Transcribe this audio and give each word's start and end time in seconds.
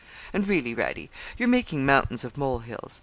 and 0.33 0.47
really, 0.47 0.73
Radie, 0.75 1.09
you're 1.37 1.47
making 1.47 1.85
mountains 1.85 2.23
of 2.23 2.35
mole 2.35 2.57
hills. 2.65 2.99